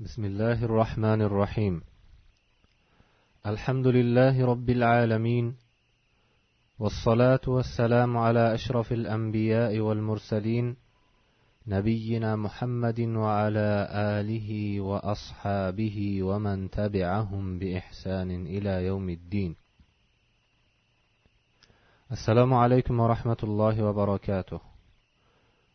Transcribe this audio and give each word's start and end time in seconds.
بسم 0.00 0.24
الله 0.24 0.64
الرحمن 0.64 1.22
الرحيم. 1.22 1.82
الحمد 3.46 3.86
لله 3.86 4.46
رب 4.46 4.70
العالمين 4.70 5.56
والصلاة 6.78 7.40
والسلام 7.46 8.16
على 8.16 8.54
أشرف 8.54 8.92
الأنبياء 8.92 9.78
والمرسلين 9.78 10.76
نبينا 11.66 12.36
محمد 12.36 13.00
وعلى 13.00 13.88
آله 14.18 14.80
وأصحابه 14.80 16.22
ومن 16.22 16.70
تبعهم 16.70 17.58
بإحسان 17.58 18.30
إلى 18.46 18.86
يوم 18.86 19.08
الدين. 19.10 19.56
السلام 22.12 22.54
عليكم 22.54 23.00
ورحمة 23.00 23.40
الله 23.42 23.84
وبركاته. 23.84 24.60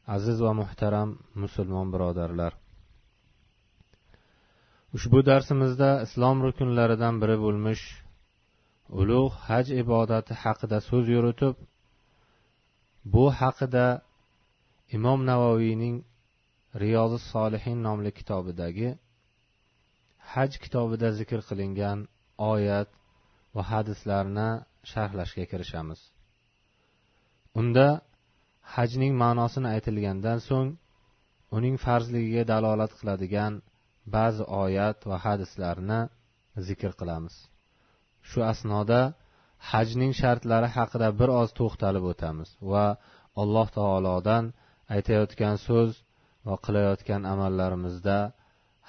عزيز 0.07 0.41
ومحترم 0.41 1.17
مسلمان 1.35 1.91
برادرلر 1.91 2.53
ushbu 4.97 5.19
darsimizda 5.29 5.89
islom 6.05 6.37
rukunlaridan 6.45 7.15
biri 7.21 7.37
bo'lmish 7.45 7.83
ulug' 9.01 9.35
haj 9.47 9.67
ibodati 9.81 10.33
haqida 10.43 10.77
so'z 10.89 11.05
yuritib 11.15 11.55
bu 13.13 13.25
haqida 13.41 13.85
imom 14.97 15.19
navoiyning 15.31 15.95
riyozi 16.83 17.19
solihin 17.31 17.77
nomli 17.87 18.11
kitobidagi 18.19 18.89
haj 20.33 20.51
kitobida 20.63 21.09
zikr 21.19 21.39
qilingan 21.49 21.99
oyat 22.53 22.89
va 23.55 23.63
hadislarni 23.71 24.49
sharhlashga 24.91 25.45
kirishamiz. 25.51 25.99
Unda 27.59 27.87
hajning 28.75 29.13
ma'nosini 29.23 29.67
aytilgandan 29.75 30.39
so'ng 30.49 30.69
uning 31.57 31.75
farzligiga 31.85 32.43
dalolat 32.53 32.91
qiladigan 32.99 33.53
ba'zi 34.15 34.43
oyat 34.63 34.99
va 35.09 35.17
hadislarni 35.25 35.99
zikr 36.67 36.91
qilamiz. 36.99 37.35
Shu 38.29 38.39
asnoda 38.51 39.01
hajning 39.71 40.13
shartlari 40.21 40.69
haqida 40.77 41.07
bir 41.19 41.29
oz 41.41 41.49
to'xtalib 41.59 42.03
o'tamiz 42.11 42.49
va 42.71 42.85
alloh 43.41 43.67
taolodan 43.77 44.43
aytayotgan 44.95 45.55
so'z 45.67 45.91
va 46.47 46.55
qilayotgan 46.65 47.21
amallarimizda 47.33 48.17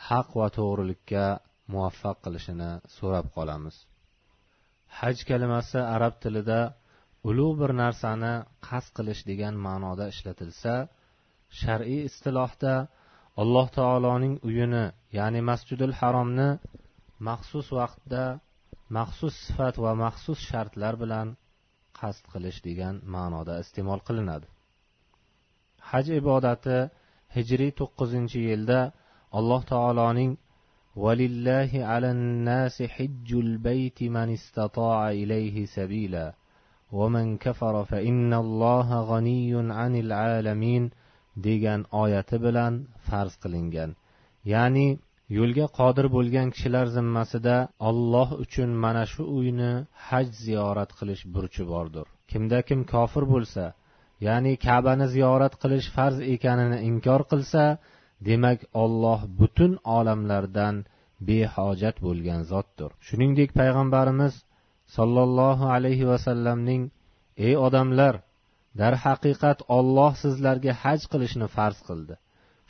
haq 0.08 0.28
va 0.40 0.48
to'g'rilikka 0.58 1.26
muvaffaq 1.72 2.16
qilishini 2.24 2.70
so'rab 2.96 3.26
qolamiz. 3.36 3.76
Haj 4.98 5.16
kalimasi 5.30 5.78
arab 5.96 6.14
tilida 6.22 6.60
ulug' 7.28 7.58
bir 7.60 7.72
narsani 7.82 8.34
qasd 8.68 8.90
qilish 8.98 9.22
degan 9.30 9.54
ma'noda 9.66 10.04
ishlatilsa 10.12 10.74
shar'iy 11.60 12.00
istilohda 12.08 12.74
alloh 13.42 13.66
taoloning 13.78 14.34
uyini 14.48 14.84
ya'ni 15.17 15.41
masjidul 15.49 15.95
haromni 15.99 16.49
maxsus 17.27 17.67
vaqtda 17.79 18.23
maxsus 18.97 19.35
sifat 19.45 19.75
va 19.83 19.91
maxsus 20.03 20.39
shartlar 20.49 20.93
bilan 21.03 21.27
qasd 21.99 22.23
qilish 22.33 22.59
degan 22.67 22.95
ma'noda 23.15 23.53
iste'mol 23.63 24.01
qilinadi 24.07 24.47
haj 25.89 26.05
ibodati 26.21 26.77
hijriy 27.35 27.71
to'qqizinchi 27.79 28.39
yilda 28.49 28.79
alloh 29.37 29.61
taoloning 29.73 30.33
ولله 31.03 31.71
على 31.91 32.09
الناس 32.11 32.81
حج 32.95 33.29
البيت 33.33 33.99
من 34.15 34.27
استطاع 34.37 34.99
إليه 35.21 35.65
سبيلا 35.65 36.27
ومن 36.91 37.37
كفر 37.37 37.75
فإن 37.91 38.33
الله 38.33 39.01
غني 39.11 39.51
عن 39.79 39.95
العالمين 39.95 40.83
degan 41.45 41.81
oyati 41.91 42.37
bilan 42.45 42.73
farz 43.07 43.33
qilingan 43.43 43.89
Ya'ni 44.54 44.88
yo'lga 45.38 45.66
qodir 45.78 46.06
bo'lgan 46.16 46.48
kishilar 46.54 46.86
zimmasida 46.96 47.56
olloh 47.88 48.28
uchun 48.44 48.70
mana 48.84 49.04
shu 49.12 49.22
uyni 49.38 49.72
haj 50.08 50.26
ziyorat 50.44 50.90
qilish 50.98 51.22
burchi 51.34 51.62
bordir. 51.72 52.06
Kimda 52.30 52.58
kim 52.68 52.80
kofir 52.92 53.24
bo'lsa 53.34 53.64
ya'ni 54.28 54.52
kabani 54.66 55.06
ziyorat 55.14 55.54
qilish 55.62 55.88
farz 55.96 56.18
ekanini 56.34 56.78
inkor 56.90 57.20
qilsa 57.32 57.64
demak 58.28 58.60
olloh 58.82 59.20
butun 59.38 59.72
olamlardan 59.98 60.76
behojat 61.28 61.96
bo'lgan 62.06 62.40
zotdir. 62.52 62.90
Shuningdek 63.06 63.50
payg'ambarimiz 63.60 64.34
sollallohu 64.96 65.66
alayhi 65.76 66.08
vasallamning 66.12 66.82
ey 67.46 67.54
odamlar 67.66 68.14
darhaqiqat 68.80 69.58
olloh 69.78 70.12
sizlarga 70.22 70.72
haj 70.82 71.00
qilishni 71.12 71.46
farz 71.56 71.78
qildi. 71.88 72.14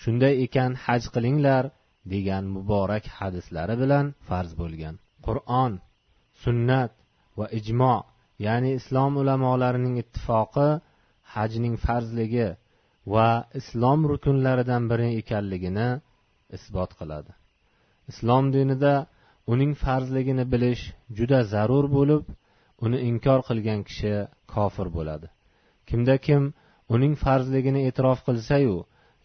Shunday 0.02 0.34
ekan 0.44 0.72
haj 0.84 1.02
qilinglar 1.14 1.64
degan 2.12 2.44
muborak 2.56 3.04
hadislari 3.18 3.74
bilan 3.82 4.06
farz 4.28 4.50
bo'lgan. 4.60 4.94
Qur'on 5.26 5.72
sunnat 6.42 6.92
va 7.38 7.46
ijmo 7.58 7.96
ya'ni 8.46 8.70
islom 8.80 9.12
ulamolarining 9.22 9.94
ittifoqi 10.02 10.68
hajning 11.34 11.74
farzligi 11.86 12.48
va 13.14 13.28
islom 13.60 14.00
rukunlaridan 14.10 14.82
biri 14.90 15.08
ekanligini 15.20 15.88
isbot 16.56 16.90
qiladi. 17.00 17.32
Islom 18.10 18.44
dinida 18.56 18.94
uning 19.52 19.72
farzligini 19.84 20.44
bilish 20.52 20.82
juda 21.18 21.40
zarur 21.52 21.86
bo'lib 21.96 22.24
uni 22.84 22.98
inkor 23.10 23.40
qilgan 23.48 23.80
kishi 23.88 24.14
kofir 24.54 24.88
bo'ladi. 24.96 25.26
Kimda 25.88 26.14
kim 26.26 26.42
uning 26.94 27.14
farzligini 27.24 27.80
e'tirof 27.88 28.20
qilsayu 28.28 28.76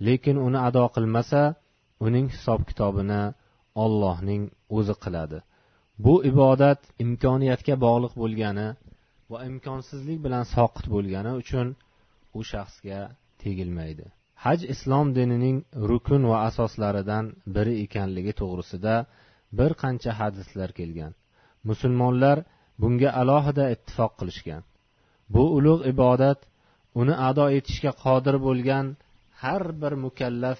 lekin 0.07 0.37
uni 0.47 0.59
ado 0.67 0.85
qilmasa 0.95 1.41
uning 2.05 2.27
hisob 2.33 2.61
kitobini 2.69 3.23
ollohning 3.83 4.43
o'zi 4.77 4.95
qiladi. 5.03 5.39
Bu 6.05 6.13
ibodat 6.31 6.81
imkoniyatga 7.05 7.75
bog'liq 7.85 8.13
bo'lgani 8.21 8.67
va 9.31 9.39
imkonsizlik 9.49 10.19
bilan 10.25 10.45
soqit 10.55 10.85
bo'lgani 10.95 11.31
uchun 11.41 11.67
u 12.37 12.39
shaxsga 12.51 12.99
tegilmaydi. 13.41 14.05
Haj 14.43 14.59
islom 14.73 15.07
dinining 15.17 15.57
rukun 15.89 16.23
va 16.31 16.37
asoslaridan 16.49 17.25
biri 17.55 17.73
ekanligi 17.85 18.33
to'g'risida 18.41 18.95
bir 19.57 19.71
qancha 19.81 20.11
hadislar 20.19 20.69
kelgan. 20.79 21.11
Musulmonlar 21.69 22.37
bunga 22.81 23.09
alohida 23.21 23.65
ittifoq 23.75 24.11
qilishgan. 24.19 24.61
Bu 25.33 25.43
ulug' 25.57 25.83
ibodat 25.93 26.39
uni 27.01 27.15
ado 27.29 27.45
etishga 27.57 27.91
qodir 28.03 28.35
bo'lgan 28.47 28.85
har 29.43 29.63
bir 29.81 29.93
mukallaf 30.05 30.59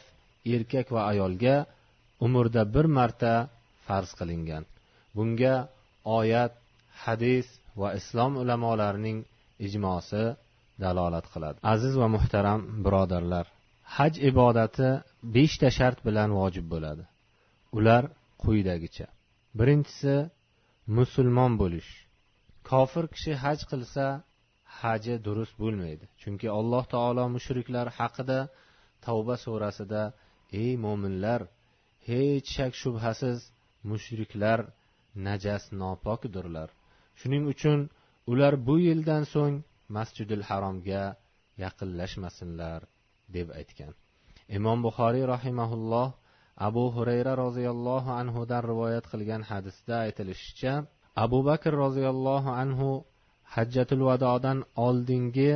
erkak 0.54 0.88
va 0.96 1.02
ayolga 1.12 1.56
umrda 2.26 2.62
bir 2.76 2.86
marta 2.98 3.34
farz 3.88 4.12
qilingan. 4.20 4.64
Bunga 5.16 5.56
oyat 6.20 6.54
hadis 7.04 7.48
va 7.82 7.90
islom 8.00 8.32
ulamolarining 8.42 9.18
ijmosi 9.68 10.24
dalolat 10.84 11.26
qiladi. 11.34 11.58
Aziz 11.74 11.94
va 12.02 12.08
muhtaram 12.16 12.60
birodarlar 12.86 13.46
haj 13.98 14.14
ibodati 14.30 14.90
beshta 15.36 15.70
shart 15.78 16.00
bilan 16.08 16.30
vojib 16.40 16.66
bo'ladi. 16.74 17.04
Ular 17.78 18.04
quyidagicha. 18.44 19.08
Birinchisi 19.60 20.16
musulmon 20.98 21.52
bo'lish. 21.62 21.90
Kofir 22.70 23.06
kishi 23.14 23.34
haj 23.44 23.60
qilsa 23.72 24.06
haji 24.80 25.16
durust 25.26 25.56
bo'lmaydi. 25.62 26.06
Chunki 26.22 26.48
alloh 26.60 26.84
taolo 26.94 27.24
mushriklar 27.36 27.88
haqida 28.00 28.40
tavba 29.06 29.36
surasida 29.46 30.04
ey 30.62 30.72
mo'minlar 30.86 31.42
hech 32.08 32.48
shak 32.56 32.74
shubhasiz 32.82 33.40
mushriklar 33.90 34.60
najas 35.28 35.64
nopokdirlar. 35.82 36.70
Shuning 37.20 37.44
uchun 37.54 37.80
ular 38.32 38.54
bu 38.68 38.76
yildan 38.88 39.24
so'ng 39.34 39.56
masjidil 39.96 40.44
haromga 40.50 41.04
yaqinlashmasinlar 41.64 42.82
deb 43.36 43.48
aytgan. 43.60 43.94
Imom 44.58 44.80
buxoriy 44.86 45.26
rahimaulloh 45.36 46.10
abu 46.68 46.84
hurayra 46.96 47.34
roziyallohu 47.44 48.10
anhudan 48.22 48.62
rivoyat 48.72 49.06
qilgan 49.12 49.42
hadisda 49.50 49.96
aytilishicha 50.06 50.74
abu 51.24 51.40
bakr 51.50 51.72
roziyallohu 51.86 52.50
anhu 52.64 52.90
hajjatul 53.56 54.04
vadodan 54.10 54.58
oldingi 54.88 55.52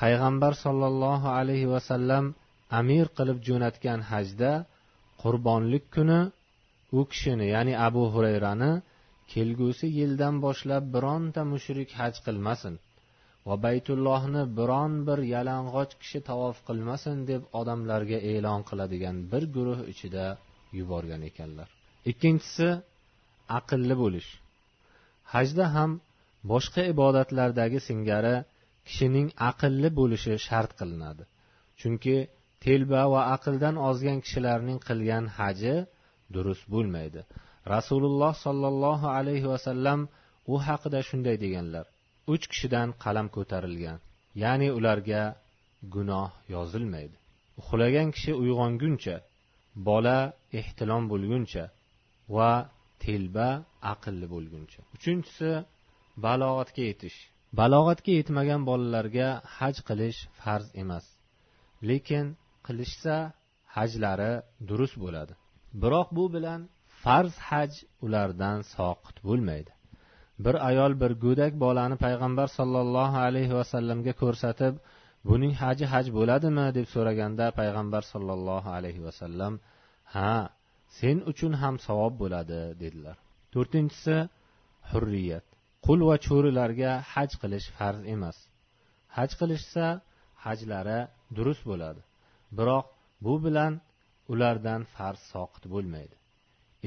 payg'ambar 0.00 0.52
sollallohu 0.64 1.26
alayhi 1.38 1.70
vasallam 1.74 2.24
amir 2.80 3.06
qilib 3.16 3.38
jo'natgan 3.48 4.00
hajda 4.10 4.52
qurbonlik 5.22 5.84
kuni 5.96 6.20
u 6.98 7.00
kishini 7.10 7.46
ya'ni 7.54 7.74
abu 7.88 8.02
hurayrani 8.14 8.72
kelgusi 9.32 9.86
yildan 9.98 10.34
boshlab 10.44 10.84
bironta 10.94 11.40
mushrik 11.52 11.90
haj 12.00 12.14
qilmasin 12.26 12.74
va 13.46 13.54
baytullohni 13.66 14.42
biron 14.58 14.92
bir 15.08 15.18
yalang'och 15.34 15.92
kishi 16.00 16.20
tavof 16.28 16.56
qilmasin 16.68 17.16
deb 17.30 17.42
odamlarga 17.60 18.18
e'lon 18.32 18.60
qiladigan 18.68 19.16
bir 19.32 19.42
guruh 19.56 19.80
ichida 19.92 20.24
yuborgan 20.78 21.22
ekanlar. 21.30 21.68
Ikkinchisi 22.10 22.68
aqlli 23.58 23.94
bo'lish. 24.02 24.30
Hajda 25.34 25.64
ham 25.76 25.90
boshqa 26.52 26.82
ibodatlardagi 26.92 27.78
singari 27.88 28.36
kishining 28.88 29.28
aqlli 29.50 29.88
bo'lishi 30.00 30.34
shart 30.46 30.70
qilinadi. 30.80 31.22
Chunki 31.80 32.16
telba 32.66 33.02
va 33.12 33.22
aqldan 33.36 33.76
ozgan 33.88 34.18
kishilarning 34.24 34.78
qilgan 34.88 35.24
haji 35.38 35.74
durust 36.34 36.64
bo'lmaydi. 36.74 37.20
Rasululloh 37.74 38.32
sollallohu 38.46 39.06
alayhi 39.18 39.46
vasallam 39.52 40.00
u 40.52 40.54
haqida 40.66 41.00
shunday 41.08 41.36
deganlar. 41.44 41.84
Uch 42.32 42.44
kishidan 42.52 42.88
qalam 43.04 43.26
ko'tarilgan 43.36 43.98
ya'ni 44.42 44.68
ularga 44.78 45.22
gunoh 45.94 46.30
yozilmaydi. 46.54 47.16
Uxlagan 47.60 48.08
kishi 48.16 48.32
uyg'onguncha 48.42 49.16
bola 49.88 50.18
ehtilom 50.60 51.04
bo'lguncha 51.12 51.64
va 52.36 52.52
telba 53.04 53.48
aqlli 53.92 54.26
bo'lguncha. 54.34 54.80
Uchinchisi 54.96 55.50
balog'atga 56.26 56.82
yetish. 56.90 57.18
Balog'atga 57.60 58.12
yetmagan 58.18 58.62
bolalarga 58.70 59.28
haj 59.56 59.76
qilish 59.88 60.18
farz 60.40 60.66
emas. 60.82 61.04
Lekin 61.88 62.26
qilishsa 62.66 63.16
hajlari 63.76 64.32
durust 64.68 64.96
bo'ladi. 65.04 65.32
Biroq 65.82 66.08
bu 66.18 66.24
bilan 66.34 66.60
farz 67.02 67.34
haj 67.48 67.72
ulardan 68.04 68.58
soqit 68.74 69.16
bo'lmaydi. 69.28 69.72
Bir 70.44 70.54
ayol 70.70 70.92
bir 71.02 71.12
go'dak 71.24 71.52
bolani 71.64 71.96
payg'ambar 72.04 72.48
sollallohu 72.58 73.18
alayhi 73.28 73.54
vasallamga 73.60 74.12
ko'rsatib 74.22 74.74
buning 75.28 75.52
haji 75.62 75.84
haj 75.94 76.06
bo'ladimi? 76.18 76.66
deb 76.78 76.86
so'raganda 76.94 77.46
payg'ambar 77.60 78.02
sollallohu 78.12 78.68
alayhi 78.78 79.00
vasallam 79.06 79.52
ha 80.14 80.34
sen 80.98 81.16
uchun 81.30 81.52
ham 81.62 81.74
savob 81.86 82.14
bo'ladi 82.22 82.60
dedilar. 82.82 83.16
To'rtinchisi 83.54 84.16
hurriyat. 84.90 85.46
Qul 85.86 86.00
va 86.08 86.16
cho'rilarga 86.26 86.92
haj 87.12 87.30
qilish 87.42 87.66
farz 87.76 88.00
emas. 88.14 88.36
Haj 89.16 89.30
qilishsa 89.40 89.86
hajlari 90.44 91.00
durust 91.36 91.62
bo'ladi. 91.70 92.00
Biroq 92.58 92.86
bu 93.24 93.34
bilan 93.44 93.72
ulardan 94.32 94.82
farz 94.94 95.20
soqit 95.32 95.64
bo'lmaydi. 95.74 96.16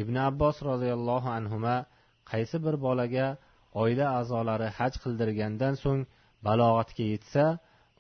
Ibn 0.01 0.15
abbos 0.29 0.57
roziyallohu 0.69 1.29
anhuma 1.39 1.77
qaysi 2.31 2.57
bir 2.65 2.75
bolaga 2.85 3.27
oila 3.81 4.05
a'zolari 4.19 4.69
haj 4.79 4.93
qildirgandan 5.03 5.75
so'ng 5.83 6.01
balog'atga 6.47 7.05
yetsa 7.13 7.45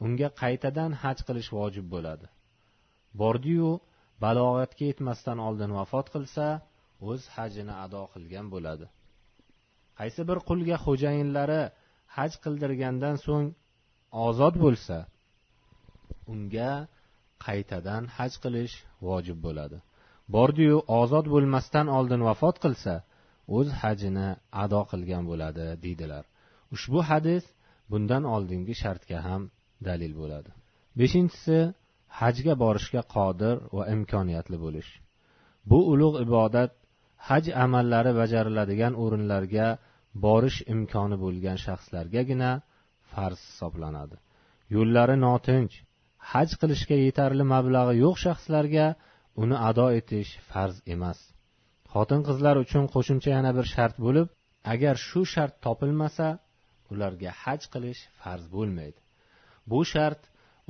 unga 0.05 0.29
qaytadan 0.41 0.91
haj 1.03 1.17
qilish 1.27 1.49
vojib 1.57 1.85
bo'ladi. 1.93 2.27
Bordiyu 3.21 3.71
balog'atga 4.25 4.83
yetmasdan 4.91 5.37
oldin 5.47 5.71
vafot 5.79 6.07
qilsa 6.15 6.45
o'z 7.09 7.21
hajini 7.35 7.73
ado 7.85 8.01
qilgan 8.13 8.47
bo'ladi. 8.53 8.85
Qaysi 9.99 10.21
bir 10.29 10.39
qulga 10.49 10.77
xo'jayinlari 10.85 11.61
haj 12.17 12.31
qildirgandan 12.43 13.15
so'ng 13.25 13.47
ozod 14.27 14.55
bo'lsa 14.63 14.97
unga 16.33 16.71
qaytadan 17.45 18.03
haj 18.17 18.33
qilish 18.43 18.73
vojib 19.07 19.37
bo'ladi. 19.45 19.77
Bordiyu 20.35 20.77
ozod 21.01 21.25
bo'lmasdan 21.33 21.87
oldin 21.97 22.21
vafot 22.29 22.55
qilsa 22.63 22.93
o'z 23.57 23.67
hajini 23.81 24.29
ado 24.63 24.81
qilgan 24.91 25.23
bo'ladi 25.31 25.65
deydilar. 25.83 26.23
Ushbu 26.75 26.99
hadis 27.09 27.43
bundan 27.91 28.23
oldingi 28.35 28.73
shartga 28.81 29.19
ham 29.27 29.41
dalil 29.87 30.13
bo'ladi. 30.21 30.49
Beshinchisi 30.99 31.57
hajga 32.19 32.53
borishga 32.63 33.01
qodir 33.15 33.55
va 33.77 33.83
imkoniyatli 33.95 34.57
bo'lish. 34.65 34.91
Bu 35.69 35.79
ulug' 35.93 36.17
ibodat 36.25 36.71
haj 37.27 37.45
amallari 37.65 38.11
bajariladigan 38.21 38.93
o'rinlarga 39.03 39.67
borish 40.25 40.59
imkoni 40.73 41.17
bo'lgan 41.23 41.57
shaxslargagina 41.65 42.51
farz 43.11 43.39
hisoblanadi. 43.49 44.15
Yo'llari 44.75 45.15
notinch 45.25 45.73
haj 46.31 46.49
qilishga 46.61 46.97
yetarli 47.05 47.45
mablag'i 47.53 47.95
yo'q 48.03 48.15
shaxslarga 48.25 48.87
uni 49.43 49.57
ado 49.69 49.87
etish 49.99 50.31
farz 50.49 50.77
emas. 50.95 51.19
Xotin 51.93 52.21
qizlar 52.27 52.55
uchun 52.63 52.85
qo'shimcha 52.93 53.29
yana 53.37 53.51
bir 53.57 53.65
shart 53.73 53.95
bo'lib 54.05 54.27
agar 54.73 54.95
shu 55.07 55.21
shart 55.33 55.53
topilmasa 55.65 56.27
ularga 56.91 57.31
haj 57.43 57.61
qilish 57.73 58.01
farz 58.21 58.45
bo'lmaydi. 58.55 58.99
Bu 59.71 59.79
shart 59.91 60.21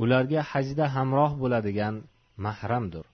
ularga 0.04 0.42
hajda 0.52 0.86
hamroh 0.96 1.32
bo'ladigan 1.42 1.96
mahramdir. 2.46 3.06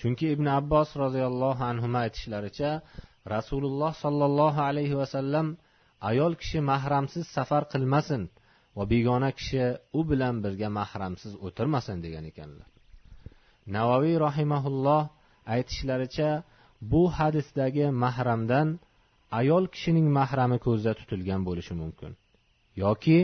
Chunki 0.00 0.26
ibn 0.34 0.46
abbos 0.58 0.88
roziyallohu 1.02 1.62
anhu 1.70 1.86
aytishlaricha 2.04 2.70
rasululloh 3.34 3.92
sollallohu 4.04 4.60
alayhi 4.70 4.98
vasallam 5.02 5.46
ayol 6.10 6.32
kishi 6.40 6.58
mahramsiz 6.70 7.24
safar 7.36 7.62
qilmasin 7.72 8.22
va 8.76 8.84
begona 8.92 9.30
kishi 9.38 9.64
u 9.98 10.00
bilan 10.10 10.34
birga 10.44 10.68
mahramsiz 10.78 11.32
o'tirmasin 11.46 11.98
degan 12.04 12.24
ekanlar. 12.30 12.68
Navoiy 13.76 14.14
rahimaulloh 14.26 15.02
aytishlaricha 15.54 16.30
bu 16.92 17.02
hadisdagi 17.18 17.86
mahramdan 18.04 18.68
ayol 19.40 19.64
kishining 19.74 20.08
mahrami 20.18 20.58
ko'zda 20.66 20.92
tutilgan 21.00 21.40
bo'lishi 21.48 21.74
mumkin. 21.82 22.12
Yoki 22.82 23.18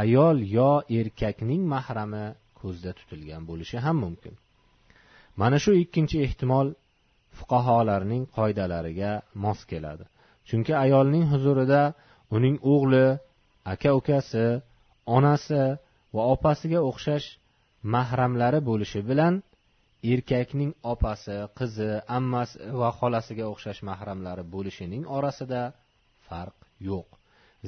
ayol 0.00 0.36
yo 0.56 0.72
erkakning 0.98 1.62
mahrami 1.74 2.26
ko'zda 2.60 2.90
tutilgan 2.98 3.42
bo'lishi 3.50 3.76
ham 3.84 3.96
mumkin. 4.04 4.34
Mana 5.40 5.56
shu 5.64 5.72
ikkinchi 5.82 6.16
ehtimol 6.26 6.68
fuqarolarning 7.38 8.22
qoidalariga 8.36 9.12
mos 9.44 9.60
keladi. 9.70 10.04
Chunki 10.48 10.72
ayolning 10.84 11.24
huzurida 11.32 11.82
uning 12.36 12.56
o'g'li 12.72 13.04
aka 13.72 13.90
ukasi 14.00 14.44
onasi 15.16 15.62
va 16.14 16.22
opasiga 16.34 16.80
o'xshash 16.90 17.26
mahramlari 17.94 18.60
bo'lishi 18.68 19.00
bilan 19.10 19.34
erkakning 20.12 20.72
opasi 20.92 21.36
qizi 21.58 21.90
ammasi 22.18 22.56
va 22.80 22.88
xolasiga 22.98 23.44
o'xshash 23.52 23.80
mahramlari 23.90 24.44
bo'lishining 24.54 25.02
orasida 25.16 25.62
farq 26.28 26.58
yo'q. 26.88 27.08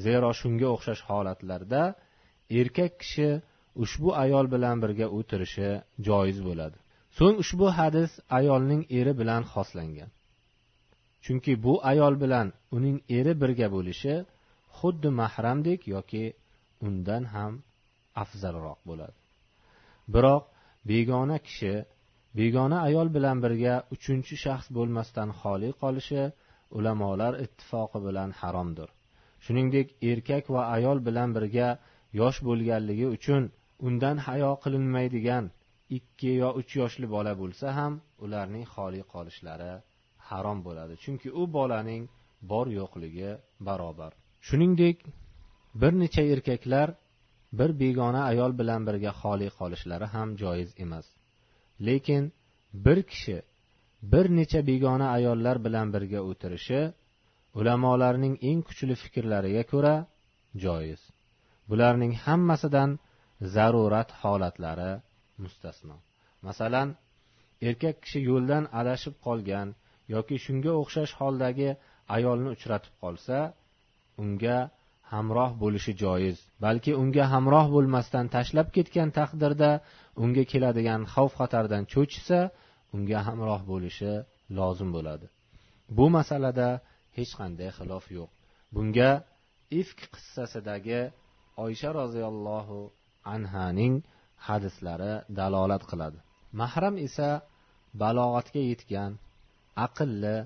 Zero 0.05 0.31
shunga 0.41 0.69
o'xshash 0.75 1.03
holatlarda 1.09 1.83
erkak 2.61 2.93
kishi 3.03 3.29
ushbu 3.85 4.09
ayol 4.25 4.47
bilan 4.55 4.77
birga 4.85 5.07
o'tirishi 5.19 5.71
joiz 6.07 6.39
bo'ladi. 6.49 6.77
So'ng 7.19 7.37
ushbu 7.43 7.67
hadis 7.79 8.11
ayolning 8.39 8.83
eri 8.99 9.13
bilan 9.21 9.43
xoslangan. 9.53 10.11
Chunki 11.25 11.53
bu 11.65 11.75
ayol 11.93 12.15
bilan 12.23 12.47
uning 12.77 12.97
eri 13.19 13.33
birga 13.43 13.69
bo'lishi 13.77 14.15
xuddi 14.79 15.09
mahramdek 15.21 15.81
yoki 15.95 16.25
undan 16.87 17.25
ham 17.35 17.53
afzalroq 18.23 18.81
bo'ladi. 18.89 19.19
Biroq 20.15 20.45
begona 20.91 21.39
kishi 21.47 21.75
begona 22.39 22.79
ayol 22.89 23.09
bilan 23.17 23.39
birga 23.45 23.75
uchinchi 23.95 24.35
shaxs 24.45 24.67
bo'lmasdan 24.77 25.29
xoli 25.41 25.71
qolishi 25.83 26.23
ulamolar 26.79 27.33
ittifoqi 27.45 27.99
bilan 28.07 28.31
haromdir. 28.41 28.89
Shuningdek 29.45 29.89
erkak 30.11 30.45
va 30.55 30.63
ayol 30.77 30.99
bilan 31.07 31.31
birga 31.37 31.69
yosh 32.21 32.39
bo'lganligi 32.49 33.07
uchun 33.17 33.43
undan 33.87 34.17
hayo 34.27 34.51
qilinmaydigan 34.65 35.45
ikki 35.99 36.31
yo 36.43 36.49
uch 36.61 36.71
yoshli 36.81 37.07
bola 37.15 37.33
bo'lsa 37.43 37.67
ham 37.79 37.93
ularning 38.25 38.65
xoli 38.75 39.01
qolishlari 39.13 39.73
harom 40.29 40.59
bo'ladi. 40.67 40.95
Chunki 41.03 41.29
u 41.41 41.43
bolaning 41.57 42.03
bor 42.51 42.67
yo'qligi 42.79 43.31
barobar. 43.67 44.13
Shuningdek 44.47 44.99
bir 45.81 45.93
necha 46.03 46.23
erkaklar 46.35 46.89
bir 47.59 47.71
begona 47.81 48.23
ayol 48.33 48.53
bilan 48.61 48.81
birga 48.89 49.13
xoli 49.21 49.49
qolishlari 49.59 50.07
ham 50.15 50.29
joiz 50.43 50.71
emas. 50.85 51.07
Lekin 51.87 52.25
bir 52.85 52.99
kishi 53.11 53.39
bir 54.13 54.27
necha 54.39 54.61
begona 54.71 55.07
ayollar 55.17 55.57
bilan 55.67 55.89
birga 55.95 56.21
o'tirishi 56.31 56.81
ulamolarning 57.59 58.35
eng 58.49 58.61
kuchli 58.69 58.95
fikrlariga 59.03 59.63
ko'ra 59.73 59.95
joiz. 60.65 61.01
Bularning 61.71 62.15
hammasidan 62.25 62.91
zarurat 63.55 64.11
holatlari 64.21 64.93
mustasno. 65.43 65.97
Masalan 66.47 66.89
erkak 67.69 67.97
kishi 68.05 68.21
yo'ldan 68.31 68.65
adashib 68.81 69.15
qolgan 69.27 69.69
yoki 70.15 70.37
shunga 70.45 70.73
o'xshash 70.81 71.13
holdagi 71.21 71.71
ayolni 72.17 72.49
uchratib 72.57 72.95
qolsa 73.03 73.37
unga 74.23 74.59
hamroh 75.13 75.51
bo'lishi 75.63 75.93
joiz. 76.03 76.37
Balki 76.65 76.93
unga 77.03 77.25
hamroh 77.35 77.67
bo'lmasdan 77.75 78.27
tashlab 78.35 78.69
ketgan 78.77 79.09
taqdirda 79.19 79.71
unga 80.23 80.45
keladigan 80.53 81.03
xavf 81.15 81.33
xatardan 81.41 81.83
cho'chisa 81.93 82.39
unga 82.95 83.21
hamroh 83.29 83.61
bo'lishi 83.71 84.13
lozim 84.59 84.91
bo'ladi. 84.97 85.27
Bu 85.97 86.07
masalada 86.17 86.69
hech 87.17 87.33
qanday 87.41 87.71
xilof 87.79 88.05
yo'q. 88.17 88.31
Bunga 88.75 89.11
ifk 89.81 89.99
qissasidagi 90.15 91.01
oysha 91.65 91.91
roziyallohu 92.01 92.79
anhaning 93.35 93.95
hadislari 94.47 95.13
dalolat 95.39 95.83
qiladi. 95.91 96.19
Mahram 96.61 96.95
esa 97.07 97.29
balog'atga 98.03 98.63
yetgan 98.71 99.13
aqlli 99.87 100.37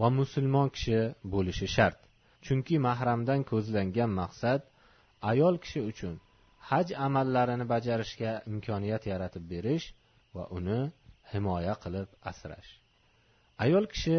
va 0.00 0.08
musulmon 0.18 0.68
kishi 0.76 1.00
bo'lishi 1.32 1.66
shart. 1.76 1.98
Chunki 2.46 2.76
mahramdan 2.88 3.40
ko'zlangan 3.50 4.10
maqsad 4.20 4.60
ayol 5.30 5.54
kishi 5.64 5.80
uchun 5.90 6.14
haj 6.70 6.88
amallarini 7.06 7.66
bajarishga 7.74 8.32
imkoniyat 8.50 9.02
yaratib 9.12 9.44
berish 9.52 9.86
va 10.36 10.44
uni 10.58 10.80
himoya 11.32 11.74
qilib 11.84 12.08
asrash. 12.30 12.70
Ayol 13.64 13.84
kishi 13.92 14.18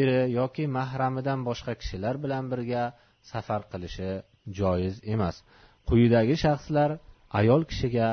eri 0.00 0.20
yoki 0.38 0.64
mahramidan 0.78 1.40
boshqa 1.48 1.72
kishilar 1.80 2.14
bilan 2.24 2.44
birga 2.52 2.82
safar 3.30 3.62
qilishi 3.72 4.10
joiz 4.58 4.94
emas. 5.14 5.36
Quyidagi 5.88 6.36
shaxslar 6.44 6.90
ayol 7.40 7.62
kishiga 7.70 8.08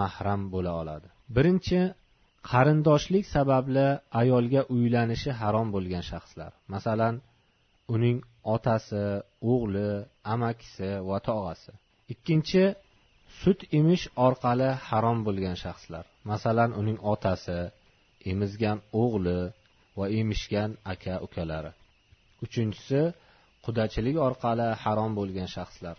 mahram 0.00 0.42
bo'la 0.54 0.72
oladi. 0.82 1.08
Birinchi 1.36 1.80
qarindoshlik 2.50 3.24
sababli 3.34 3.86
ayolga 4.20 4.62
uylanishi 4.76 5.30
harom 5.40 5.68
bo'lgan 5.74 6.04
shaxslar. 6.10 6.50
Masalan 6.74 7.14
uning 7.94 8.16
otasi 8.54 9.04
o'g'li 9.52 9.88
amakisi 10.34 10.90
va 11.08 11.18
tog'asi. 11.28 11.72
Ikkinchi 12.12 12.64
sut 13.40 13.60
emish 13.78 14.04
orqali 14.26 14.70
harom 14.88 15.18
bo'lgan 15.26 15.56
shaxslar. 15.64 16.04
Masalan 16.30 16.70
uning 16.80 16.98
otasi 17.12 17.58
emizgan 18.30 18.78
o'g'li 19.02 19.38
va 19.98 20.06
emishgan 20.20 20.70
aka 20.92 21.14
ukalari 21.26 21.72
uchinchisi 22.44 23.00
qudachilik 23.64 24.16
orqali 24.28 24.68
harom 24.82 25.12
bo'lgan 25.18 25.48
shaxslar. 25.56 25.96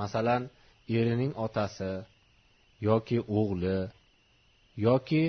Masalan 0.00 0.42
erining 0.98 1.32
otasi 1.46 1.92
yoki 2.88 3.18
o'g'li 3.38 3.78
yoki 4.86 5.24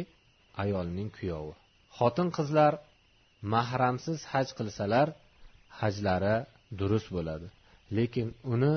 ayolning 0.64 1.10
kuyovi. 1.18 1.54
Xotin 1.98 2.30
qizlar 2.38 2.74
mahramsiz 3.54 4.20
haj 4.32 4.48
qilsalar 4.58 5.08
hajlari 5.80 6.36
durust 6.80 7.10
bo'ladi. 7.16 7.48
Lekin 7.98 8.28
uni 8.54 8.74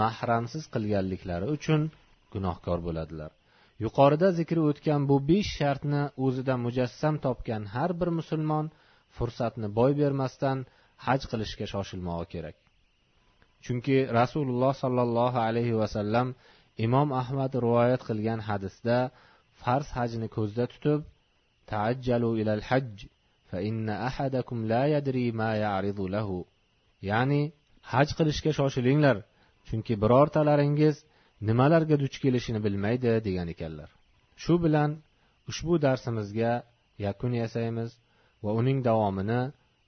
mahramsiz 0.00 0.64
qilganliklari 0.74 1.46
uchun 1.56 1.80
gunohkor 2.32 2.78
bo'ladilar. 2.86 3.30
Yuqorida 3.84 4.28
zikri 4.38 4.60
o'tgan 4.70 5.00
bu 5.10 5.16
besh 5.30 5.50
shartni 5.58 6.02
o'zida 6.24 6.54
mujassam 6.64 7.14
topgan 7.24 7.62
har 7.74 7.90
bir 8.00 8.08
musulmon 8.18 8.66
fursatni 9.16 9.68
boy 9.78 9.92
bermasdan 10.00 10.58
haj 11.06 11.20
qilishga 11.30 11.66
shoshilmog'i 11.72 12.26
kerak. 12.34 12.56
Chunki 13.64 13.96
rasululloh 14.18 14.72
sollallohu 14.82 15.38
alayhi 15.48 15.74
vasallam 15.82 16.28
imom 16.86 17.08
ahmad 17.22 17.52
rivoyat 17.64 18.02
qilgan 18.08 18.40
hadisda 18.48 18.96
farz 19.62 19.88
hajni 19.98 20.28
ko'zda 20.36 20.64
tutib 20.72 21.00
taajjalu 21.70 22.30
ilal 22.40 22.62
hajj 22.70 22.96
fa 23.50 23.58
inna 23.68 23.94
ahadakum 24.08 24.58
la 24.72 24.82
yadri 24.94 25.26
ma 25.40 25.50
ya'ridu 25.64 26.04
lahu. 26.14 26.38
Ya'ni 27.10 27.42
haj 27.92 28.08
qilishga 28.18 28.50
shoshilinglar 28.58 29.16
chunki 29.68 29.94
birortalaringiz 30.02 30.96
nimalarga 31.48 31.96
duch 32.02 32.16
kelishini 32.24 32.60
bilmaydi 32.66 33.10
degan 33.26 33.48
ekanlar. 33.54 33.90
Shu 34.42 34.54
bilan 34.64 34.90
ushbu 35.50 35.74
darsimizga 35.86 36.52
yakun 37.06 37.32
yasaymiz 37.42 37.90
va 38.44 38.50
uning 38.60 38.78
davomini 38.88 39.40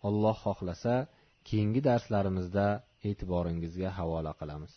alloh 0.09 0.37
xohlasa 0.44 0.94
keyingi 1.49 1.80
darslarimizda 1.88 2.66
e'tiboringizga 3.09 3.88
havola 3.99 4.33
qilamiz. 4.40 4.75